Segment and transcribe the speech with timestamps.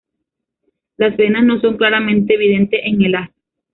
[0.97, 3.29] Las venas no son claramente evidente en el haz.